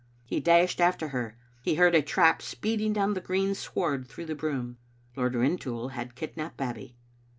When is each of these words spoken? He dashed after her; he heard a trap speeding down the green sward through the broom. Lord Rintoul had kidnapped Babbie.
He 0.25 0.39
dashed 0.39 0.81
after 0.81 1.09
her; 1.09 1.37
he 1.61 1.75
heard 1.75 1.93
a 1.93 2.01
trap 2.01 2.41
speeding 2.41 2.91
down 2.91 3.13
the 3.13 3.21
green 3.21 3.53
sward 3.53 4.07
through 4.07 4.25
the 4.25 4.33
broom. 4.33 4.77
Lord 5.15 5.35
Rintoul 5.35 5.89
had 5.89 6.15
kidnapped 6.15 6.57
Babbie. 6.57 6.95